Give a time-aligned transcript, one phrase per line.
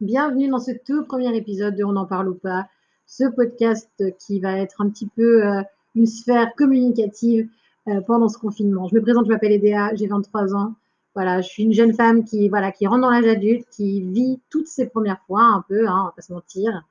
[0.00, 2.68] bienvenue dans ce tout premier épisode de On n'en parle ou pas,
[3.06, 3.90] ce podcast
[4.20, 5.62] qui va être un petit peu euh,
[5.96, 7.48] une sphère communicative
[7.88, 8.86] euh, pendant ce confinement.
[8.86, 10.74] Je me présente, je m'appelle Edea, j'ai 23 ans.
[11.16, 14.40] Voilà, je suis une jeune femme qui, voilà, qui rentre dans l'âge adulte, qui vit
[14.50, 16.84] toutes ses premières fois un peu, hein, on va pas se mentir,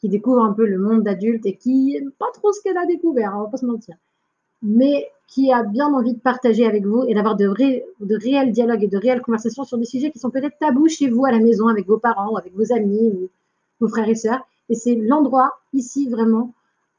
[0.00, 3.34] qui découvre un peu le monde d'adulte et qui pas trop ce qu'elle a découvert,
[3.34, 3.96] hein, on va pas se mentir
[4.64, 8.84] mais qui a bien envie de partager avec vous et d'avoir de, de réels dialogues
[8.84, 11.38] et de réelles conversations sur des sujets qui sont peut-être tabous chez vous à la
[11.38, 13.28] maison, avec vos parents ou avec vos amis ou
[13.80, 14.40] vos frères et sœurs.
[14.68, 16.54] Et c'est l'endroit ici vraiment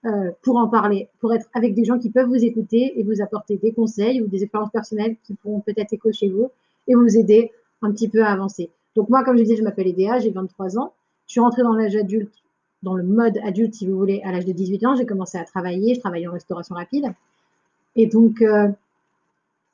[0.05, 3.21] euh, pour en parler, pour être avec des gens qui peuvent vous écouter et vous
[3.21, 6.51] apporter des conseils ou des expériences personnelles qui pourront peut-être écho chez vous
[6.87, 7.51] et vous aider
[7.81, 8.69] un petit peu à avancer.
[8.95, 10.93] Donc moi, comme je disais, je m'appelle Edea, j'ai 23 ans.
[11.27, 12.33] Je suis rentrée dans l'âge adulte,
[12.83, 14.95] dans le mode adulte, si vous voulez, à l'âge de 18 ans.
[14.95, 17.07] J'ai commencé à travailler, je travaillais en restauration rapide.
[17.95, 18.67] Et donc, euh,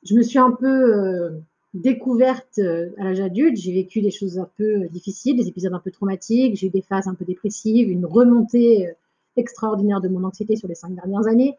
[0.04, 1.30] je me suis un peu euh,
[1.74, 3.56] découverte euh, à l'âge adulte.
[3.56, 6.56] J'ai vécu des choses un peu difficiles, des épisodes un peu traumatiques.
[6.56, 8.88] J'ai eu des phases un peu dépressives, une remontée
[9.36, 11.56] extraordinaire de mon anxiété sur les cinq dernières années.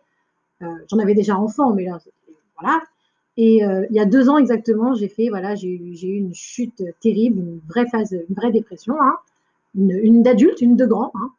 [0.89, 1.99] J'en avais déjà enfant, mais là,
[2.57, 2.81] voilà.
[3.35, 7.39] Et il y a deux ans exactement, j'ai fait, voilà, j'ai eu une chute terrible,
[7.39, 9.17] une vraie phase, une vraie dépression, hein.
[9.75, 11.11] une, d'adulte, une de grand.
[11.15, 11.31] Hein.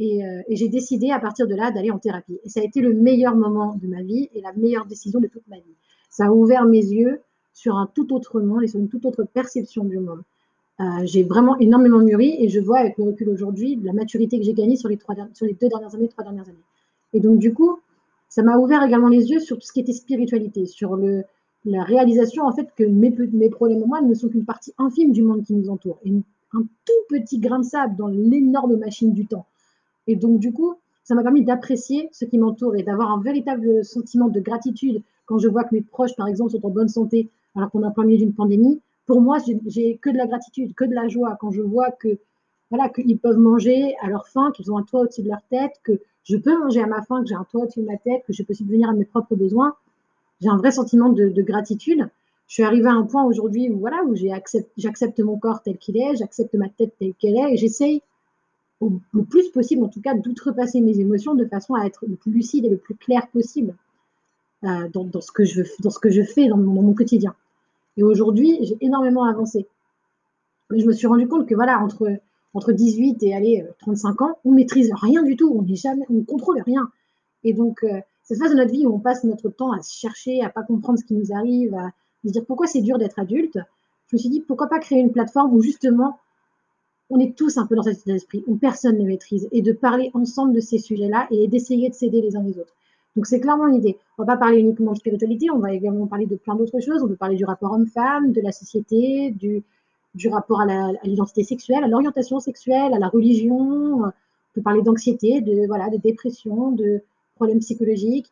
[0.00, 2.38] Euh, et, j'ai décidé à partir de là d'aller en thérapie.
[2.44, 5.26] Et ça a été le meilleur moment de ma vie et la meilleure décision de
[5.26, 5.74] toute ma vie.
[6.10, 7.20] Ça a ouvert mes yeux
[7.54, 10.22] sur un tout autre monde et sur une toute autre perception du monde.
[10.80, 14.44] Euh, j'ai vraiment énormément mûri et je vois avec le recul aujourd'hui la maturité que
[14.44, 16.64] j'ai gagnée sur les, deux dernières années, trois dernières années.
[17.14, 17.78] Et donc du coup,
[18.28, 20.98] ça m'a ouvert également les yeux sur tout ce qui était spiritualité, sur
[21.64, 25.22] la réalisation en fait que mes, mes problèmes moi ne sont qu'une partie infime du
[25.22, 26.10] monde qui nous entoure, et
[26.52, 29.46] un tout petit grain de sable dans l'énorme machine du temps.
[30.06, 33.84] Et donc, du coup, ça m'a permis d'apprécier ce qui m'entoure et d'avoir un véritable
[33.84, 37.28] sentiment de gratitude quand je vois que mes proches, par exemple, sont en bonne santé
[37.54, 38.80] alors qu'on est en plein milieu d'une pandémie.
[39.06, 42.18] Pour moi, j'ai que de la gratitude, que de la joie quand je vois que
[42.70, 45.72] voilà qu'ils peuvent manger à leur faim, qu'ils ont un toit au-dessus de leur tête,
[45.84, 48.24] que je peux manger à ma faim, que j'ai un toit au-dessus de ma tête,
[48.26, 49.74] que je peux subvenir à mes propres besoins.
[50.40, 52.08] J'ai un vrai sentiment de, de, gratitude.
[52.48, 54.14] Je suis arrivée à un point aujourd'hui où voilà où
[54.76, 58.02] j'accepte mon corps tel qu'il est, j'accepte ma tête telle qu'elle est et j'essaye
[58.80, 62.30] le plus possible, en tout cas, d'outrepasser mes émotions de façon à être le plus
[62.30, 63.74] lucide et le plus clair possible
[64.64, 67.34] euh, dans, ce que je, dans ce que je fais dans mon, quotidien.
[67.96, 69.66] Et aujourd'hui, j'ai énormément avancé.
[70.70, 72.18] Mais je me suis rendu compte que voilà, entre,
[72.52, 76.90] entre 18 et allez, 35 ans, on maîtrise rien du tout, on ne contrôle rien.
[77.44, 79.96] Et donc, euh, cette phase de notre vie où on passe notre temps à se
[79.96, 81.92] chercher, à pas comprendre ce qui nous arrive, à
[82.24, 83.58] se dire pourquoi c'est dur d'être adulte,
[84.08, 86.18] je me suis dit pourquoi pas créer une plateforme où justement
[87.10, 89.72] on est tous un peu dans cet état d'esprit où personne ne maîtrise et de
[89.72, 92.74] parler ensemble de ces sujets-là et d'essayer de s'aider les uns les autres.
[93.14, 93.96] Donc c'est clairement l'idée.
[94.18, 97.02] On va pas parler uniquement de spiritualité, on va également parler de plein d'autres choses.
[97.02, 99.62] On peut parler du rapport homme-femme, de la société, du,
[100.14, 104.02] du rapport à l'identité sexuelle, à l'orientation sexuelle, à la religion.
[104.02, 104.12] On
[104.54, 107.02] peut parler d'anxiété, de voilà, de dépression, de
[107.36, 108.30] problèmes psychologiques.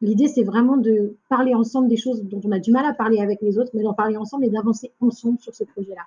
[0.00, 3.20] L'idée, c'est vraiment de parler ensemble des choses dont on a du mal à parler
[3.20, 6.02] avec les autres, mais d'en parler ensemble et d'avancer ensemble sur ce projet-là.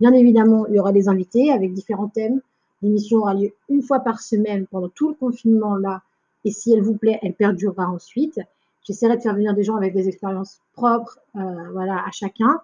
[0.00, 2.40] Bien évidemment, il y aura des invités avec différents thèmes.
[2.82, 6.02] L'émission aura lieu une fois par semaine pendant tout le confinement là.
[6.44, 8.40] Et si elle vous plaît, elle perdurera ensuite.
[8.86, 11.40] J'essaierai de faire venir des gens avec des expériences propres euh,
[11.72, 12.60] voilà, à chacun.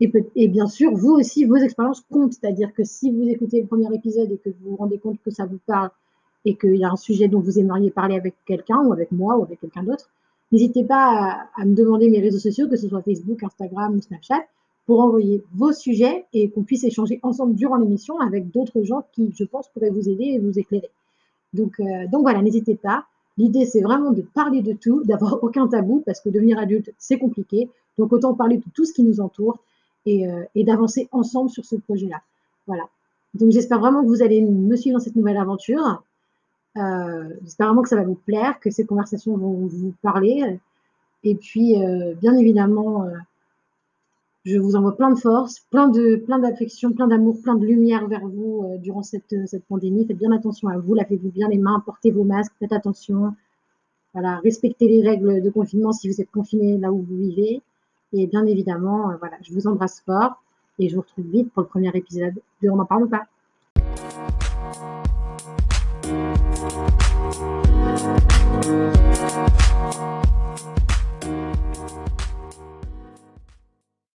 [0.00, 2.34] Et, bien sûr, vous aussi, vos expériences comptent.
[2.34, 5.30] C'est-à-dire que si vous écoutez le premier épisode et que vous vous rendez compte que
[5.30, 5.90] ça vous parle
[6.44, 9.38] et qu'il y a un sujet dont vous aimeriez parler avec quelqu'un ou avec moi
[9.38, 10.10] ou avec quelqu'un d'autre,
[10.52, 14.02] n'hésitez pas à, à, me demander mes réseaux sociaux, que ce soit Facebook, Instagram ou
[14.02, 14.44] Snapchat
[14.86, 19.32] pour envoyer vos sujets et qu'on puisse échanger ensemble durant l'émission avec d'autres gens qui,
[19.34, 20.90] je pense, pourraient vous aider et vous éclairer.
[21.54, 23.06] Donc, euh, donc voilà, n'hésitez pas.
[23.38, 27.18] L'idée, c'est vraiment de parler de tout, d'avoir aucun tabou, parce que devenir adulte, c'est
[27.18, 27.70] compliqué.
[27.96, 29.58] Donc autant parler de tout ce qui nous entoure
[30.04, 32.20] et, euh, d'avancer ensemble sur ce projet-là.
[32.66, 32.84] Voilà.
[33.34, 36.02] Donc j'espère vraiment que vous allez me suivre dans cette nouvelle aventure.
[36.76, 40.58] Euh, j'espère vraiment que ça va vous plaire, que ces conversations vont vous parler.
[41.22, 41.74] Et puis,
[42.20, 43.06] bien évidemment,
[44.44, 48.06] je vous envoie plein de force, plein de plein d'affection, plein d'amour, plein de lumière
[48.08, 50.06] vers vous euh, durant cette, euh, cette pandémie.
[50.06, 53.34] Faites bien attention à vous, lavez-vous bien les mains, portez vos masques, faites attention.
[54.12, 57.62] Voilà, respectez les règles de confinement si vous êtes confiné là où vous vivez.
[58.12, 60.42] Et bien évidemment, euh, voilà, je vous embrasse fort
[60.78, 63.26] et je vous retrouve vite pour le premier épisode de On n'en parle pas.